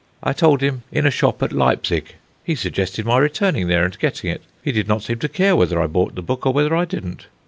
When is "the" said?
6.15-6.23